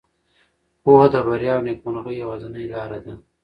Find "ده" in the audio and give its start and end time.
3.05-3.13